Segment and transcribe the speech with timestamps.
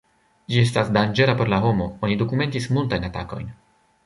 [0.53, 3.55] Ĝi estas danĝera por la homo, oni dokumentis multajn atakojn.